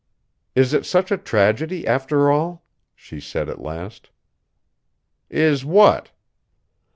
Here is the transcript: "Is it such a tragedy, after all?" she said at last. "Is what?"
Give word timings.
"Is 0.55 0.73
it 0.73 0.83
such 0.83 1.11
a 1.11 1.15
tragedy, 1.15 1.85
after 1.85 2.31
all?" 2.31 2.65
she 2.95 3.19
said 3.19 3.49
at 3.49 3.61
last. 3.61 4.09
"Is 5.29 5.63
what?" 5.63 6.09